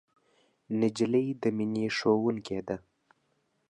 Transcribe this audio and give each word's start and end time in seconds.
نجلۍ 0.79 1.27
د 1.41 1.43
مینې 1.57 1.85
ښوونکې 1.97 2.59
ده. 2.67 2.75